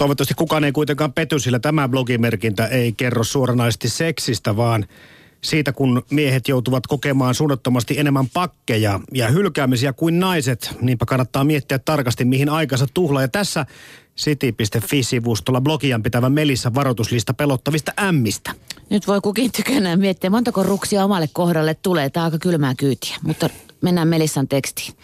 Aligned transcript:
Toivottavasti 0.00 0.34
kukaan 0.34 0.64
ei 0.64 0.72
kuitenkaan 0.72 1.12
pety, 1.12 1.38
sillä 1.38 1.58
tämä 1.58 1.88
blogimerkintä 1.88 2.66
ei 2.66 2.92
kerro 2.92 3.24
suoranaisesti 3.24 3.88
seksistä, 3.88 4.56
vaan 4.56 4.86
siitä, 5.40 5.72
kun 5.72 6.02
miehet 6.10 6.48
joutuvat 6.48 6.86
kokemaan 6.86 7.34
suunnattomasti 7.34 7.98
enemmän 7.98 8.28
pakkeja 8.28 9.00
ja 9.14 9.28
hylkäämisiä 9.28 9.92
kuin 9.92 10.20
naiset. 10.20 10.76
Niinpä 10.80 11.06
kannattaa 11.06 11.44
miettiä 11.44 11.78
tarkasti, 11.78 12.24
mihin 12.24 12.48
aikansa 12.48 12.86
tuhlaa. 12.94 13.22
Ja 13.22 13.28
tässä 13.28 13.66
city.fi-sivustolla 14.16 15.60
blogian 15.60 16.02
pitävä 16.02 16.28
Melissa 16.28 16.74
varoituslista 16.74 17.34
pelottavista 17.34 17.92
ämmistä. 17.98 18.52
Nyt 18.90 19.06
voi 19.06 19.20
kukin 19.20 19.52
tykönään 19.52 20.00
miettiä, 20.00 20.30
montako 20.30 20.62
ruksia 20.62 21.04
omalle 21.04 21.28
kohdalle 21.32 21.74
tulee. 21.74 22.10
Tämä 22.10 22.24
aika 22.24 22.38
kylmää 22.38 22.74
kyytiä, 22.74 23.16
mutta 23.22 23.50
mennään 23.82 24.08
Melissan 24.08 24.48
tekstiin. 24.48 24.94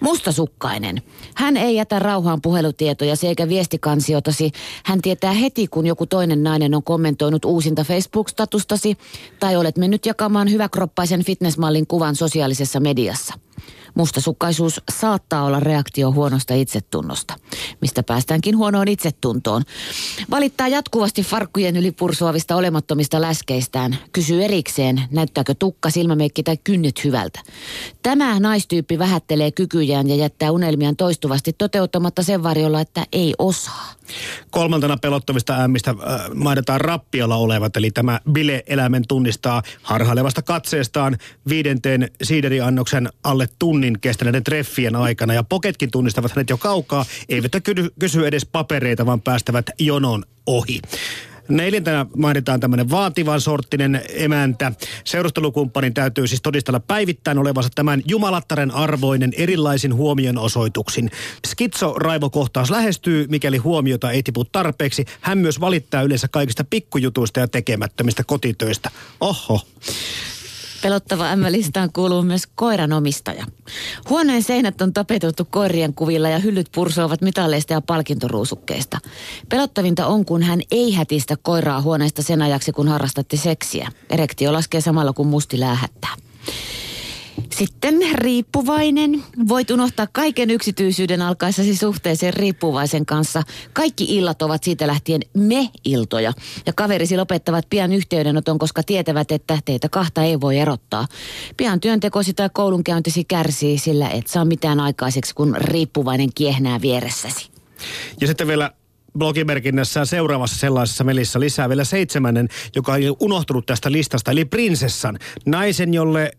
Mustasukkainen. 0.00 1.02
Hän 1.34 1.56
ei 1.56 1.76
jätä 1.76 1.98
rauhaan 1.98 2.42
puhelutietoja 2.42 3.14
eikä 3.28 3.48
viestikansiotasi. 3.48 4.52
Hän 4.84 5.02
tietää 5.02 5.32
heti, 5.32 5.66
kun 5.66 5.86
joku 5.86 6.06
toinen 6.06 6.42
nainen 6.42 6.74
on 6.74 6.82
kommentoinut 6.82 7.44
uusinta 7.44 7.84
Facebook-statustasi 7.84 8.96
tai 9.40 9.56
olet 9.56 9.78
mennyt 9.78 10.06
jakamaan 10.06 10.50
hyväkroppaisen 10.50 11.24
fitnessmallin 11.24 11.86
kuvan 11.86 12.16
sosiaalisessa 12.16 12.80
mediassa– 12.80 13.34
Mustasukkaisuus 13.94 14.80
saattaa 14.92 15.44
olla 15.44 15.60
reaktio 15.60 16.12
huonosta 16.12 16.54
itsetunnosta, 16.54 17.34
mistä 17.80 18.02
päästäänkin 18.02 18.56
huonoon 18.56 18.88
itsetuntoon. 18.88 19.62
Valittaa 20.30 20.68
jatkuvasti 20.68 21.22
farkkujen 21.22 21.76
yli 21.76 21.90
pursuavista 21.92 22.56
olemattomista 22.56 23.20
läskeistään. 23.20 23.98
Kysyy 24.12 24.44
erikseen, 24.44 25.02
näyttääkö 25.10 25.54
tukka, 25.58 25.90
silmämeikki 25.90 26.42
tai 26.42 26.56
kynnet 26.64 27.04
hyvältä. 27.04 27.40
Tämä 28.02 28.40
naistyyppi 28.40 28.98
vähättelee 28.98 29.50
kykyjään 29.50 30.08
ja 30.08 30.14
jättää 30.14 30.50
unelmiaan 30.50 30.96
toistuvasti 30.96 31.52
toteuttamatta 31.52 32.22
sen 32.22 32.42
varjolla, 32.42 32.80
että 32.80 33.06
ei 33.12 33.34
osaa. 33.38 33.92
Kolmantena 34.50 34.96
pelottavista 34.96 35.56
ämmistä 35.56 35.90
äh, 35.90 35.96
mainitaan 36.34 36.80
rappiolla 36.80 37.36
olevat, 37.36 37.76
eli 37.76 37.90
tämä 37.90 38.20
bile-eläimen 38.32 39.02
tunnistaa 39.08 39.62
harhailevasta 39.82 40.42
katseestaan 40.42 41.16
viidenteen 41.48 42.08
siideriannoksen 42.22 43.08
alle 43.24 43.48
tunnin 43.58 43.79
kestäneiden 44.00 44.44
treffien 44.44 44.96
aikana. 44.96 45.34
Ja 45.34 45.42
poketkin 45.42 45.90
tunnistavat 45.90 46.32
hänet 46.36 46.50
jo 46.50 46.58
kaukaa, 46.58 47.04
eivät 47.28 47.52
kysy 47.98 48.26
edes 48.26 48.46
papereita, 48.46 49.06
vaan 49.06 49.20
päästävät 49.20 49.70
jonon 49.78 50.24
ohi. 50.46 50.80
Neljäntenä 51.48 52.06
mainitaan 52.16 52.60
tämmöinen 52.60 52.90
vaativan 52.90 53.40
sorttinen 53.40 54.02
emäntä. 54.08 54.72
Seurustelukumppanin 55.04 55.94
täytyy 55.94 56.26
siis 56.26 56.42
todistella 56.42 56.80
päivittäin 56.80 57.38
olevansa 57.38 57.70
tämän 57.74 58.02
jumalattaren 58.06 58.70
arvoinen 58.70 59.32
erilaisin 59.36 59.94
huomionosoituksin. 59.94 61.10
Skitso-raivokohtaus 61.46 62.70
lähestyy, 62.70 63.26
mikäli 63.28 63.56
huomiota 63.56 64.10
ei 64.10 64.22
tipu 64.22 64.44
tarpeeksi. 64.44 65.04
Hän 65.20 65.38
myös 65.38 65.60
valittaa 65.60 66.02
yleensä 66.02 66.28
kaikista 66.28 66.64
pikkujutuista 66.70 67.40
ja 67.40 67.48
tekemättömistä 67.48 68.24
kotitöistä. 68.24 68.90
Oho. 69.20 69.60
Pelottava 70.82 71.36
M-listaan 71.36 71.92
kuuluu 71.92 72.22
myös 72.22 72.46
koiranomistaja. 72.54 73.46
Huoneen 74.08 74.42
seinät 74.42 74.80
on 74.82 74.92
tapetettu 74.92 75.44
koirien 75.50 75.94
kuvilla 75.94 76.28
ja 76.28 76.38
hyllyt 76.38 76.68
pursoavat 76.74 77.22
mitalleista 77.22 77.72
ja 77.72 77.80
palkintoruusukkeista. 77.80 78.98
Pelottavinta 79.48 80.06
on, 80.06 80.24
kun 80.24 80.42
hän 80.42 80.60
ei 80.70 80.94
hätistä 80.94 81.36
koiraa 81.42 81.82
huoneesta 81.82 82.22
sen 82.22 82.42
ajaksi, 82.42 82.72
kun 82.72 82.88
harrastatte 82.88 83.36
seksiä. 83.36 83.88
Erektio 84.10 84.52
laskee 84.52 84.80
samalla, 84.80 85.12
kun 85.12 85.26
musti 85.26 85.60
läähättää. 85.60 86.14
Sitten 87.54 87.94
riippuvainen. 88.14 89.24
Voit 89.48 89.70
unohtaa 89.70 90.06
kaiken 90.12 90.50
yksityisyyden 90.50 91.22
alkaessasi 91.22 91.76
suhteeseen 91.76 92.34
riippuvaisen 92.34 93.06
kanssa. 93.06 93.42
Kaikki 93.72 94.04
illat 94.16 94.42
ovat 94.42 94.64
siitä 94.64 94.86
lähtien 94.86 95.20
me-iltoja. 95.34 96.32
Ja 96.66 96.72
kaverisi 96.72 97.16
lopettavat 97.16 97.66
pian 97.70 97.92
yhteydenoton, 97.92 98.58
koska 98.58 98.82
tietävät, 98.82 99.32
että 99.32 99.58
teitä 99.64 99.88
kahta 99.88 100.22
ei 100.22 100.40
voi 100.40 100.58
erottaa. 100.58 101.06
Pian 101.56 101.80
työntekosi 101.80 102.34
tai 102.34 102.50
koulunkäyntisi 102.52 103.24
kärsii, 103.24 103.78
sillä 103.78 104.08
et 104.08 104.26
saa 104.26 104.44
mitään 104.44 104.80
aikaiseksi, 104.80 105.34
kun 105.34 105.56
riippuvainen 105.58 106.28
kiehnää 106.34 106.80
vieressäsi. 106.80 107.50
Ja 108.20 108.26
sitten 108.26 108.46
vielä 108.46 108.70
blogimerkinnässä 109.18 110.04
seuraavassa 110.04 110.58
sellaisessa 110.58 111.04
melissä 111.04 111.40
lisää 111.40 111.68
vielä 111.68 111.84
seitsemännen, 111.84 112.48
joka 112.76 112.92
on 112.92 113.00
unohtunut 113.20 113.66
tästä 113.66 113.92
listasta, 113.92 114.30
eli 114.30 114.44
prinsessan. 114.44 115.18
Naisen, 115.46 115.94
jolle 115.94 116.30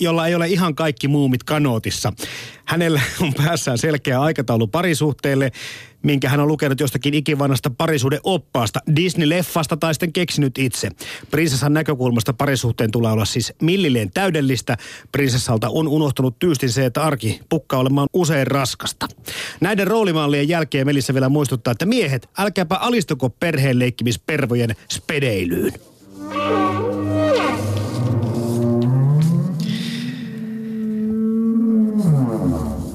jolla 0.00 0.26
ei 0.26 0.34
ole 0.34 0.48
ihan 0.48 0.74
kaikki 0.74 1.08
muumit 1.08 1.42
kanootissa. 1.42 2.12
Hänellä 2.64 3.00
on 3.20 3.34
päässään 3.34 3.78
selkeä 3.78 4.20
aikataulu 4.20 4.66
parisuhteelle, 4.66 5.52
minkä 6.02 6.28
hän 6.28 6.40
on 6.40 6.48
lukenut 6.48 6.80
jostakin 6.80 7.14
ikivanhasta 7.14 7.70
parisuuden 7.70 8.20
oppaasta, 8.24 8.80
Disney-leffasta 8.96 9.76
tai 9.80 9.94
sitten 9.94 10.12
keksinyt 10.12 10.58
itse. 10.58 10.88
Prinsessan 11.30 11.72
näkökulmasta 11.72 12.32
parisuhteen 12.32 12.90
tulee 12.90 13.12
olla 13.12 13.24
siis 13.24 13.52
millilleen 13.62 14.10
täydellistä. 14.10 14.76
Prinsessalta 15.12 15.68
on 15.68 15.88
unohtunut 15.88 16.38
tyystin 16.38 16.70
se, 16.70 16.86
että 16.86 17.02
arki 17.02 17.40
pukkaa 17.48 17.80
olemaan 17.80 18.08
usein 18.12 18.46
raskasta. 18.46 19.08
Näiden 19.60 19.86
roolimallien 19.86 20.48
jälkeen 20.48 20.86
Melissä 20.86 21.14
vielä 21.14 21.28
muistuttaa, 21.28 21.72
että 21.72 21.86
miehet, 21.86 22.28
älkääpä 22.38 22.74
alistuko 22.74 23.30
perheen 23.30 23.78
leikkimispervojen 23.78 24.76
spedeilyyn. 24.90 25.72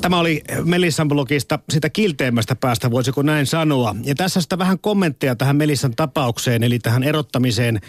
Tämä 0.06 0.20
oli 0.20 0.44
Melissan 0.64 1.08
blogista 1.08 1.60
sitä 1.70 1.90
kilteimmästä 1.90 2.56
päästä, 2.56 2.92
voisiko 2.92 3.22
näin 3.22 3.46
sanoa. 3.46 3.96
Ja 4.04 4.16
tässä 4.16 4.42
sitä 4.42 4.58
vähän 4.58 4.80
kommentteja 4.80 5.36
tähän 5.36 5.56
Melissan 5.56 5.96
tapaukseen, 5.96 6.64
eli 6.64 6.80
tähän 6.80 7.04
erottamiseen 7.04 7.82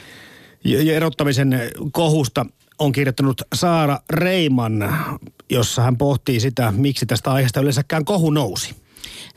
ja 0.64 0.96
erottamisen 0.96 1.60
kohusta 1.92 2.46
on 2.78 2.92
kirjoittanut 2.92 3.42
Saara 3.54 3.98
Reiman, 4.10 4.94
jossa 5.50 5.82
hän 5.82 5.96
pohtii 5.96 6.40
sitä, 6.40 6.72
miksi 6.76 7.06
tästä 7.06 7.32
aiheesta 7.32 7.60
yleensäkään 7.60 8.04
kohu 8.04 8.30
nousi. 8.30 8.85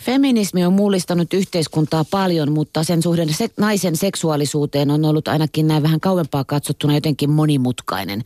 Feminismi 0.01 0.65
on 0.65 0.73
mullistanut 0.73 1.33
yhteiskuntaa 1.33 2.05
paljon, 2.11 2.51
mutta 2.51 2.83
sen 2.83 3.03
suhde 3.03 3.25
se, 3.31 3.49
naisen 3.57 3.95
seksuaalisuuteen 3.95 4.91
on 4.91 5.05
ollut 5.05 5.27
ainakin 5.27 5.67
näin 5.67 5.83
vähän 5.83 5.99
kauempaa 5.99 6.43
katsottuna 6.43 6.93
jotenkin 6.93 7.29
monimutkainen. 7.29 8.23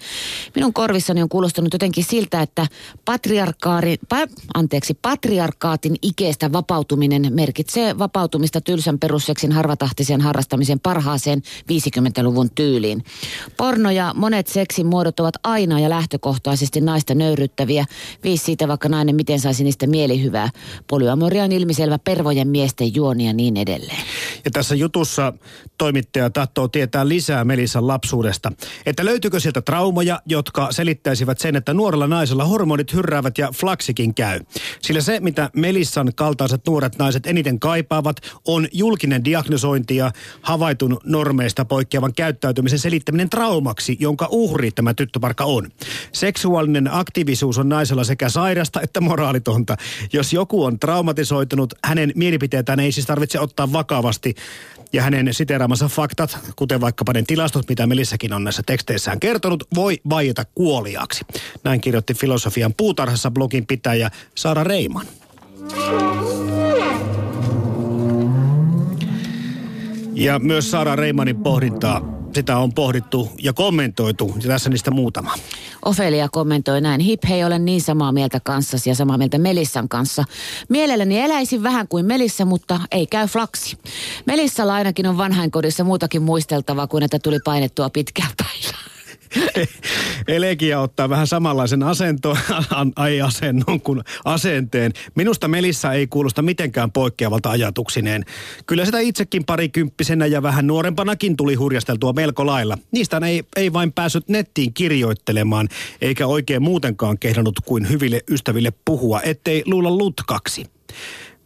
Minun 0.55 0.73
korvissani 0.73 1.21
on 1.21 1.29
kuulostanut 1.29 1.73
jotenkin 1.73 2.03
siltä, 2.03 2.41
että 2.41 2.67
patriarkaari, 3.05 3.97
pa, 4.09 4.17
anteeksi, 4.53 4.93
patriarkaatin 5.01 5.95
ikeestä 6.01 6.51
vapautuminen 6.51 7.27
merkitsee 7.29 7.99
vapautumista 7.99 8.61
tylsän 8.61 8.99
perusseksin 8.99 9.51
harvatahtisen 9.51 10.21
harrastamisen 10.21 10.79
parhaaseen 10.79 11.41
50-luvun 11.61 12.49
tyyliin. 12.55 13.03
Porno 13.57 13.91
ja 13.91 14.13
monet 14.15 14.47
seksin 14.47 14.87
muodot 14.87 15.19
ovat 15.19 15.35
aina 15.43 15.79
ja 15.79 15.89
lähtökohtaisesti 15.89 16.81
naista 16.81 17.15
nöyryttäviä. 17.15 17.85
Viisi 18.23 18.45
siitä 18.45 18.67
vaikka 18.67 18.89
nainen 18.89 19.15
miten 19.15 19.39
saisi 19.39 19.63
niistä 19.63 19.87
mielihyvää. 19.87 20.49
Polyamoria 20.87 21.47
ilmiselvä 21.53 21.99
pervojen 21.99 22.47
miesten 22.47 22.95
juoni 22.95 23.27
ja 23.27 23.33
niin 23.33 23.57
edelleen. 23.57 24.03
Ja 24.45 24.51
tässä 24.51 24.75
jutussa 24.75 25.33
toimittaja 25.77 26.29
tahtoo 26.29 26.67
tietää 26.67 27.07
lisää 27.07 27.43
Melissan 27.43 27.87
lapsuudesta. 27.87 28.51
Että 28.85 29.05
löytyykö 29.05 29.39
sieltä 29.39 29.61
traumoja, 29.61 30.21
jotka 30.25 30.67
selittäisivät 30.71 31.39
sen, 31.39 31.55
että 31.55 31.73
nuorella 31.73 32.07
naisella 32.07 32.45
hormonit 32.45 32.93
hyrräävät 32.93 33.37
ja 33.37 33.51
flaksikin 33.51 34.13
käy. 34.13 34.39
Sillä 34.81 35.01
se, 35.01 35.19
mitä 35.19 35.49
Melissan 35.55 36.11
kaltaiset 36.15 36.61
nuoret 36.67 36.97
naiset 36.97 37.27
eniten 37.27 37.59
kaipaavat, 37.59 38.17
on 38.47 38.67
julkinen 38.71 39.25
diagnosointi 39.25 39.95
ja 39.95 40.11
havaitun 40.41 40.99
normeista 41.03 41.65
poikkeavan 41.65 42.13
käyttäytymisen 42.13 42.79
selittäminen 42.79 43.29
traumaksi, 43.29 43.97
jonka 43.99 44.27
uhri 44.31 44.71
tämä 44.71 44.93
tyttöparka 44.93 45.45
on. 45.45 45.69
Seksuaalinen 46.11 46.89
aktiivisuus 46.91 47.57
on 47.57 47.69
naisella 47.69 48.03
sekä 48.03 48.29
sairasta 48.29 48.81
että 48.81 49.01
moraalitonta. 49.01 49.77
Jos 50.13 50.33
joku 50.33 50.63
on 50.63 50.79
traumatisoitu, 50.79 51.32
kirjoittanut, 51.33 51.73
hänen 51.83 52.11
mielipiteetään 52.15 52.79
ei 52.79 52.91
siis 52.91 53.05
tarvitse 53.05 53.39
ottaa 53.39 53.73
vakavasti. 53.73 54.35
Ja 54.93 55.03
hänen 55.03 55.33
siteraamansa 55.33 55.87
faktat, 55.87 56.37
kuten 56.55 56.81
vaikkapa 56.81 57.13
ne 57.13 57.23
tilastot, 57.27 57.69
mitä 57.69 57.87
Melissäkin 57.87 58.33
on 58.33 58.43
näissä 58.43 58.63
teksteissään 58.65 59.19
kertonut, 59.19 59.63
voi 59.75 60.01
vaieta 60.09 60.45
kuoliaksi. 60.55 61.25
Näin 61.63 61.81
kirjoitti 61.81 62.13
Filosofian 62.13 62.73
puutarhassa 62.77 63.31
blogin 63.31 63.67
pitäjä 63.67 64.11
Saara 64.35 64.63
Reiman. 64.63 65.05
Ja 70.13 70.39
myös 70.39 70.71
Saara 70.71 70.95
Reimanin 70.95 71.43
pohdintaa 71.43 72.13
sitä 72.33 72.57
on 72.57 72.73
pohdittu 72.73 73.29
ja 73.41 73.53
kommentoitu. 73.53 74.33
Ja 74.35 74.47
tässä 74.47 74.69
niistä 74.69 74.91
muutama. 74.91 75.33
Ofelia 75.85 76.29
kommentoi 76.31 76.81
näin. 76.81 77.01
Hip, 77.01 77.23
hei, 77.29 77.43
olen 77.43 77.65
niin 77.65 77.81
samaa 77.81 78.11
mieltä 78.11 78.39
kanssasi 78.39 78.89
ja 78.89 78.95
samaa 78.95 79.17
mieltä 79.17 79.37
Melissan 79.37 79.89
kanssa. 79.89 80.23
Mielelläni 80.69 81.19
eläisin 81.19 81.63
vähän 81.63 81.87
kuin 81.87 82.05
Melissa, 82.05 82.45
mutta 82.45 82.79
ei 82.91 83.07
käy 83.07 83.27
flaksi. 83.27 83.77
Melissalla 84.25 84.73
ainakin 84.73 85.07
on 85.07 85.17
vanhainkodissa 85.17 85.83
muutakin 85.83 86.21
muisteltavaa 86.21 86.87
kuin 86.87 87.03
että 87.03 87.19
tuli 87.19 87.39
painettua 87.45 87.89
pitkään 87.89 88.31
päivää. 88.37 88.92
Elegia 90.27 90.79
ottaa 90.79 91.09
vähän 91.09 91.27
samanlaisen 91.27 91.83
asento, 91.83 92.37
ai 92.95 93.21
asennon 93.21 93.81
kuin 93.81 94.01
asenteen. 94.25 94.91
Minusta 95.15 95.47
Melissa 95.47 95.93
ei 95.93 96.07
kuulosta 96.07 96.41
mitenkään 96.41 96.91
poikkeavalta 96.91 97.49
ajatuksineen. 97.49 98.25
Kyllä 98.65 98.85
sitä 98.85 98.99
itsekin 98.99 99.45
parikymppisenä 99.45 100.25
ja 100.25 100.43
vähän 100.43 100.67
nuorempanakin 100.67 101.37
tuli 101.37 101.55
hurjasteltua 101.55 102.13
melko 102.13 102.45
lailla. 102.45 102.77
Niistä 102.91 103.21
ei, 103.27 103.43
ei 103.55 103.73
vain 103.73 103.93
päässyt 103.93 104.29
nettiin 104.29 104.73
kirjoittelemaan, 104.73 105.69
eikä 106.01 106.27
oikein 106.27 106.63
muutenkaan 106.63 107.19
kehdannut 107.19 107.59
kuin 107.65 107.89
hyville 107.89 108.21
ystäville 108.29 108.73
puhua, 108.85 109.21
ettei 109.21 109.63
luulla 109.65 109.91
lutkaksi. 109.91 110.65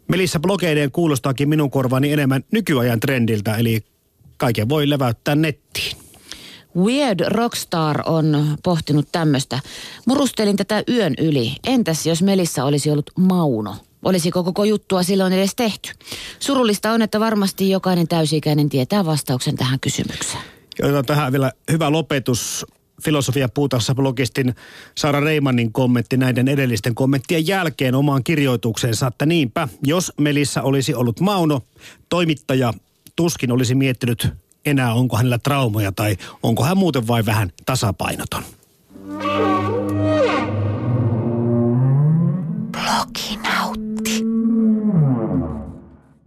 Melissa 0.07 0.39
blogeideen 0.39 0.91
kuulostaakin 0.91 1.49
minun 1.49 1.71
korvaani 1.71 2.13
enemmän 2.13 2.43
nykyajan 2.51 2.99
trendiltä, 2.99 3.55
eli 3.55 3.83
kaiken 4.37 4.69
voi 4.69 4.89
leväyttää 4.89 5.35
nettiin. 5.35 6.06
Weird 6.77 7.19
Rockstar 7.27 8.01
on 8.05 8.57
pohtinut 8.63 9.07
tämmöistä. 9.11 9.59
Murustelin 10.05 10.57
tätä 10.57 10.83
yön 10.89 11.13
yli. 11.17 11.55
Entäs 11.67 12.05
jos 12.05 12.21
Melissa 12.21 12.63
olisi 12.63 12.91
ollut 12.91 13.11
Mauno? 13.17 13.75
Olisiko 14.03 14.43
koko 14.43 14.63
juttua 14.63 15.03
silloin 15.03 15.33
edes 15.33 15.55
tehty? 15.55 15.89
Surullista 16.39 16.91
on, 16.91 17.01
että 17.01 17.19
varmasti 17.19 17.69
jokainen 17.69 18.07
täysi-ikäinen 18.07 18.69
tietää 18.69 19.05
vastauksen 19.05 19.55
tähän 19.55 19.79
kysymykseen. 19.79 20.43
Otetaan 20.83 21.05
tähän 21.05 21.31
vielä 21.31 21.51
hyvä 21.71 21.91
lopetus. 21.91 22.65
Filosofia 23.03 23.49
puutassa 23.49 23.95
blogistin 23.95 24.55
Sara 24.95 25.19
Reimannin 25.19 25.71
kommentti 25.71 26.17
näiden 26.17 26.47
edellisten 26.47 26.95
kommenttien 26.95 27.47
jälkeen 27.47 27.95
omaan 27.95 28.23
kirjoitukseensa, 28.23 29.07
että 29.07 29.25
niinpä, 29.25 29.67
jos 29.83 30.13
Melissa 30.19 30.61
olisi 30.61 30.93
ollut 30.93 31.19
Mauno, 31.19 31.61
toimittaja 32.09 32.73
tuskin 33.15 33.51
olisi 33.51 33.75
miettinyt 33.75 34.27
enää, 34.69 34.93
onko 34.93 35.17
hänellä 35.17 35.37
traumoja 35.37 35.91
tai 35.91 36.17
onko 36.43 36.63
hän 36.63 36.77
muuten 36.77 37.07
vain 37.07 37.25
vähän 37.25 37.51
tasapainoton. 37.65 38.43